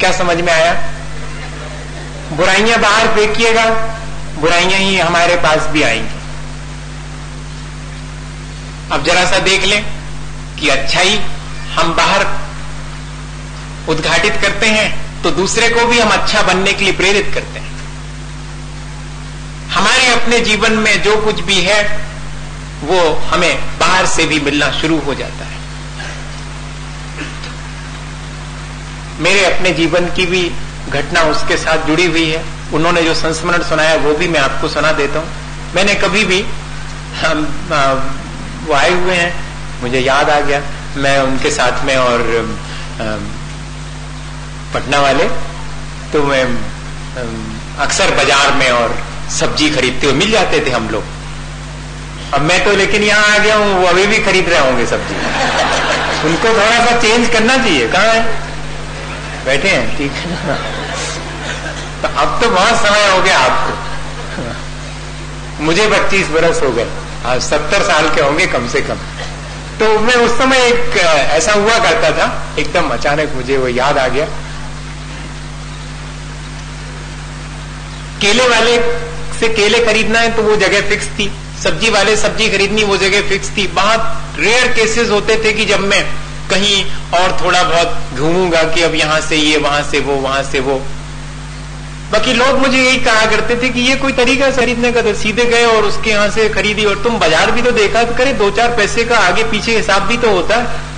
[0.00, 0.72] क्या समझ में आया?
[2.32, 3.64] बुराइयाँ बाहर फेंकिएगा
[4.40, 6.22] बुराइयाँ ही हमारे पास भी आएँगी।
[8.92, 9.84] अब जरा सा देख लें
[10.60, 11.18] कि अच्छाई
[11.74, 12.26] हम बाहर
[13.88, 17.72] उद्घाटित करते हैं तो दूसरे को भी हम अच्छा बनने के लिए प्रेरित करते हैं।
[19.70, 21.82] हमारे अपने जीवन में जो कुछ भी है,
[22.82, 25.62] वो हमें बाहर से भी मिलना शुरू हो जाता है।
[29.20, 30.50] मेरे अपने जीवन की भी
[30.90, 32.42] घटना उसके साथ जुड़ी हुई है।
[32.74, 35.28] उन्होंने जो संस्मरण सुनाया, वो भी मैं आपको सुना देता हूँ।
[35.74, 36.44] मैंने कभी भी,
[37.20, 37.46] हम
[38.66, 39.32] वो आए हुए हैं,
[39.82, 40.60] मुझे याद आ गया।
[40.98, 42.22] मैं उनके साथ में और
[44.74, 45.24] पटना वाले
[46.12, 46.44] तो मैं
[47.80, 48.96] अक्सर बाज़ार में और
[49.30, 51.04] सब्ज़ी खरीदते हुए मिल जाते थे हम लोग।
[52.34, 55.14] अब मैं तो लेकिन यहाँ आ गया हूँ, वो अभी भी खरीद रहे होंगे सब्ज़ी।
[56.28, 58.43] उनको थोड़ा सा चेंज करना चाहिए। कहा है?
[59.44, 60.56] बैठे हैं, ठीक है?
[62.02, 63.72] तो अब तो बहुत समय हो गया आपको।
[65.64, 66.86] मुझे पच्चीस बरस हो गए।
[67.26, 68.98] आज सत्तर साल के होंगे कम से कम।
[69.78, 72.26] तो मैं उस समय एक, ऐसा हुआ करता था,
[72.58, 74.26] एकदम अचानक मुझे वो याद आ गया।
[78.20, 78.76] केले वाले
[79.40, 81.30] से केले खरीदना है तो वो जगह फिक्स थी।
[81.62, 85.80] सब्ज़ी वाले सब्ज़ी खरीदनी, वो जगह फिक्स थी। बहुत रेयर केसेस होते थे कि जब
[85.80, 86.02] मैं
[86.50, 90.60] कहीं और थोड़ा बहुत घूमूँगा कि अब यहाँ से ये, वहाँ से वो, वहाँ से
[90.60, 90.80] वो।
[92.12, 95.44] बाकी लोग मुझे यही कहा करते थे कि ये कोई तरीका खरीदने का तो सीधे
[95.44, 98.50] गए और उसके यहाँ से खरीदी और तुम बाज़ार भी तो देखा तो करे दो
[98.50, 100.92] चार पैसे का आगे पीछे हिसाब भी तो होता। है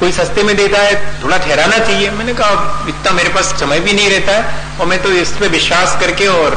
[0.00, 3.92] कोई सस्ते में देता है, थोड़ा ठहराना चाहिए। मैंने कहा इतना मेरे पास समय भी
[3.92, 6.56] नहीं रहता है और मैं तो इस पे विश्वास करके और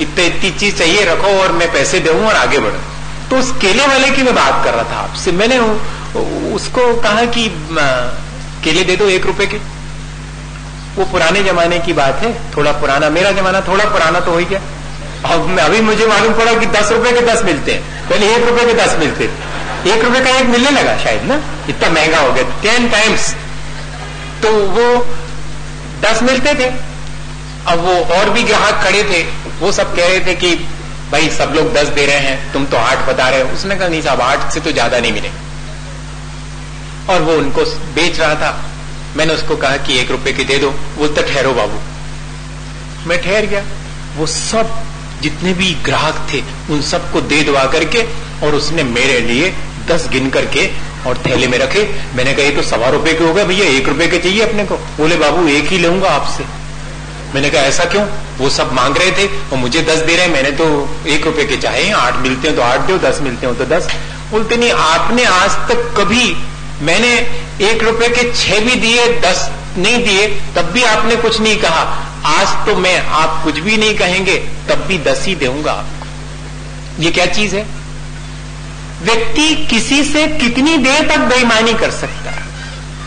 [0.00, 2.80] इतने, इतनी चीज़ चाहिए रखो और मैं पैसे दू और आगे बढ़ू।
[3.30, 5.58] तो उस केले वाले की मैं बात कर रहा था आपसे। मैंने
[6.54, 7.48] उसको कहा कि
[8.64, 9.56] केले दे दो एक रुपए के।
[10.96, 14.44] वो पुराने जमाने की बात है, थोड़ा पुराना। मेरा जमाना थोड़ा पुराना तो हो ही
[14.44, 14.60] गया।
[15.24, 18.64] अब अभी मुझे मालूम पड़ा कि दस रुपए के दस मिलते हैं। पहले एक रुपए
[18.66, 21.40] के दस मिलते थे। एक रुपए का एक मिलने लगा शायद ना?
[21.68, 23.34] इतना महँगा हो गया। टेन टाइम्स
[24.42, 25.06] तो वो
[26.02, 26.70] दस मिलते थे।
[27.66, 29.22] अब वो और भी ग्राहक खड़े थे।
[29.60, 30.54] वो सब कह रहे थे कि,
[31.12, 33.88] भाई, सब लोग दस दे रहे हैं। तुम तो आठ बता रहे हो। उसने कहा,
[33.88, 35.30] नहीं साहब, आठ से तो ज़्यादा नहीं मिले।
[37.10, 37.62] और वो उनको
[37.94, 38.64] बेच रहा था।
[39.16, 41.78] मैंने उसको कहा कि एक रुपए की दे दो। बोलता, ठहरो बाबू।
[43.08, 43.64] मैं ठहर गया।
[44.16, 44.70] वो सब
[45.22, 48.02] जितने भी ग्राहक थे, उन सबको दे दवा करके
[48.46, 49.54] और उसने मेरे लिए
[49.88, 50.70] दस गिन करके
[51.06, 53.88] और थैले में रखे। मैंने कहा, ये तो सवा रुपए के हो गए, भैया, एक
[53.88, 54.76] रुपए के चाहिए अपने को?
[54.76, 56.44] बोले, बाबू, एक ही लूँगा आपसे।
[57.34, 58.06] मैंने कहा, ऐसा क्यों?
[58.38, 61.44] वो सब मांग रहे थे और मुझे दस दे रहे हैं। मैंने तो एक रुपए
[61.44, 63.88] के चाहे आठ मिलते हो तो आठ दो, दस मिलते हो तो दस।
[64.30, 66.36] बोलते, नहीं, आपने आज तक कभी
[66.82, 67.12] मैंने
[67.64, 71.82] एक रुपए के छह भी दिए, दस नहीं दिए, तब भी आपने कुछ नहीं कहा।
[72.26, 74.36] आज तो मैं आप कुछ भी नहीं कहेंगे,
[74.68, 77.66] तब भी दस ही दूँगा। आपको ये क्या चीज़ है?
[79.02, 82.46] व्यक्ति किसी से कितनी देर तक बेईमानी कर सकता है?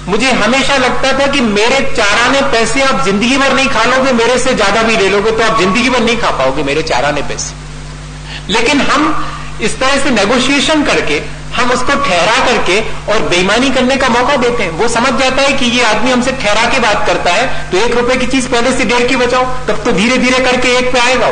[0.07, 4.37] मुझे हमेशा लगता था कि मेरे चाराने पैसे आप ज़िंदगी भर नहीं खा लोगे, मेरे
[4.39, 8.53] से ज़्यादा भी ले लोगे तो आप ज़िंदगी भर नहीं खा पाओगे मेरे चाराने पैसे।
[8.53, 11.19] लेकिन हम इस तरह से नेगोशिएशन करके
[11.51, 12.79] हम उसको ठहरा करके
[13.11, 16.31] और बेईमानी करने का मौका देते हैं। वो समझ जाता है कि ये आदमी हमसे
[16.33, 19.43] ठहरा के बात करता है तो एक रुपए की चीज़ पहले से डेढ़ की बचाओ,
[19.67, 21.29] तब तो धीरे धीरे करके एक पे आएगा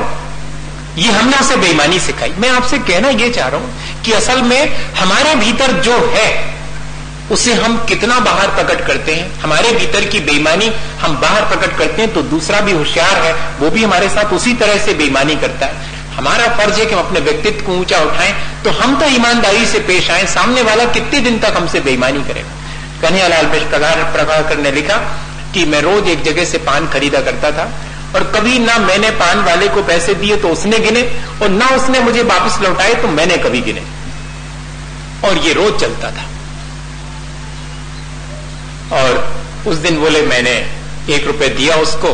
[0.97, 4.62] ये हमने उसे बेईमानी सिखाई। मैं आपसे कहना ये चाह रहा हूँ कि असल में
[4.96, 6.30] हमारे भीतर जो है,
[7.31, 9.25] उसे हम कितना बाहर प्रकट करते हैं?
[9.41, 13.69] हमारे भीतर की बेईमानी हम बाहर प्रकट करते हैं तो दूसरा भी होशियार है, वो
[13.69, 15.88] भी हमारे साथ उसी तरह से बेईमानी करता है।
[16.19, 19.80] हमारा फ़र्ज़ है कि हम अपने व्यक्तित्व को ऊँचा उठाएँ तो हम तो ईमानदारी से
[19.88, 22.53] पेश आए। सामने वाला कितने दिन तक हमसे बेईमानी करेगा
[23.02, 24.97] कन्हैयालाल प्रकार प्रभाकर ने लिखा
[25.53, 27.66] कि मैं रोज एक जगह से पान खरीदा करता था,
[28.16, 31.02] और कभी ना मैंने पान वाले को पैसे दिए तो उसने गिने,
[31.41, 33.84] और ना उसने मुझे वापस लौटाए तो मैंने कभी गिने।
[35.28, 36.25] और ये रोज चलता था।
[38.97, 39.09] और
[39.68, 40.56] उस दिन बोले, मैंने
[41.09, 42.13] एक रुपए दिया उसको,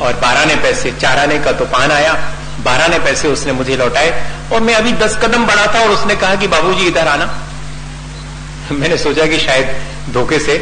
[0.00, 2.12] और बारह ने पैसे, चार आने का तो पान आया
[2.60, 4.10] बारह ने पैसे उसने मुझे लौटाए
[4.52, 7.26] और मैं अभी दस कदम बढ़ा था और उसने कहा कि बाबूजी, इधर आना।
[8.72, 10.56] मैंने सोचा कि शायद धोखे से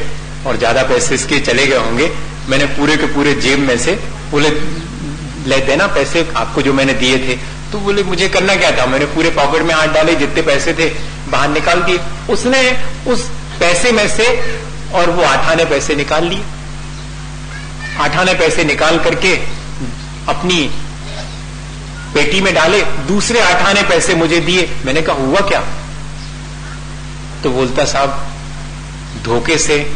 [0.47, 2.11] और ज़्यादा पैसे इसके चले गए होंगे।
[2.49, 3.93] मैंने पूरे के पूरे जेब में से
[4.31, 4.49] बोले,
[5.47, 7.37] ले देना पैसे, आपको जो मैंने दिए थे।
[7.73, 8.87] तो बोले, मुझे करना क्या था?
[8.87, 10.89] मैंने पूरे पॉकेट में हाथ डाले, जितने पैसे थे,
[11.31, 12.01] बाहर निकाल दिए।
[12.31, 12.61] उसने
[13.07, 13.29] उस
[13.61, 14.27] पैसे में से
[14.95, 16.43] और वो आठाने पैसे निकाल लिए।
[18.01, 19.35] आठाने पैसे निकाल करके
[20.29, 20.59] अपनी
[22.15, 25.61] पेटी में डाले, दूसरे आठाने पैसे मुझे दिए। मैंने कहा, हुआ क्या?
[27.43, 28.27] तो बोलता, साहब,
[29.23, 29.93] धोखे से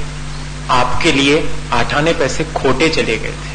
[0.71, 3.53] आपके लिए आठ आने पैसे खोटे चले गए थे।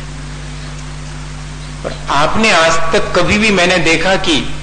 [1.85, 4.53] और आपने आज तक कभी भी मैंने देखा कि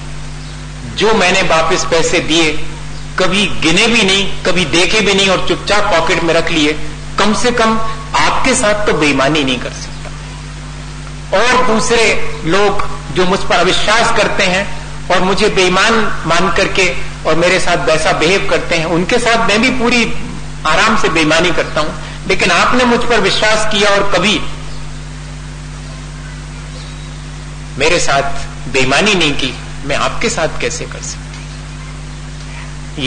[0.95, 2.51] जो मैंने वापस पैसे दिए,
[3.19, 6.73] कभी गिने भी नहीं, कभी देखे भी नहीं और चुपचाप पॉकेट में रख लिए,
[7.19, 7.79] कम से कम
[8.15, 10.09] आपके साथ तो बेईमानी नहीं कर सकता।
[11.37, 15.93] और दूसरे लोग जो मुझ पर अविश्वास करते हैं और मुझे बेईमान
[16.27, 16.95] मान करके
[17.25, 20.13] और मेरे साथ वैसा बिहेव करते हैं, उनके साथ मैं भी पूरी
[20.67, 24.39] आराम से बेईमानी करता हूँ। लेकिन आपने मुझ पर विश्वास किया और कभी
[27.77, 29.53] मेरे साथ बेईमानी नहीं की,
[29.85, 31.21] मैं आपके साथ कैसे कर सकती?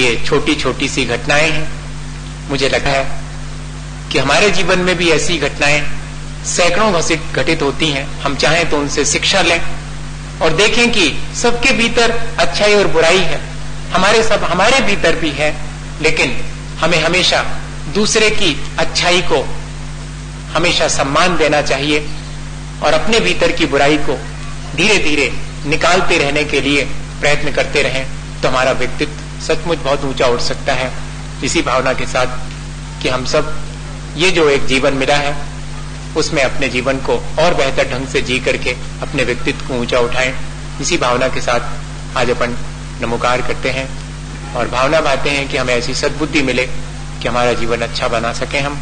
[0.00, 1.68] ये छोटी छोटी सी घटनाएँ हैं।
[2.50, 3.22] मुझे लगा है
[4.12, 5.88] कि हमारे जीवन में भी ऐसी घटनाएँ
[6.46, 7.02] सैकड़ों
[7.32, 9.60] घटित होती हैं। हम चाहें तो उनसे शिक्षा लें
[10.42, 13.40] और देखें कि सबके भीतर अच्छाई और बुराई है।
[13.92, 15.54] हमारे सब, हमारे भीतर भी है,
[16.02, 16.36] लेकिन
[16.80, 17.42] हमें हमेशा
[17.94, 19.42] दूसरे की अच्छाई को
[20.54, 22.06] हमेशा सम्मान देना चाहिए
[22.82, 24.16] और अपने भीतर की बुराई को
[24.76, 25.30] धीरे धीरे
[25.66, 26.84] निकालते रहने के लिए
[27.20, 28.06] प्रयत्न करते रहें
[28.42, 30.90] तो हमारा व्यक्तित्व सचमुच बहुत ऊँचा उठ सकता है।
[31.44, 33.54] इसी भावना के साथ कि हम सब,
[34.16, 35.36] ये जो एक जीवन मिला है
[36.16, 40.34] उसमें अपने जीवन को और बेहतर ढंग से जी करके अपने व्यक्तित्व को ऊँचा उठाएँ।
[40.80, 42.56] इसी भावना के साथ आज अपन
[43.00, 43.88] नमोकार करते हैं
[44.56, 46.66] और भावना भाते हैं कि हमें ऐसी सद्बुद्धि मिले
[47.22, 48.80] कि हमारा जीवन अच्छा बना सके हम।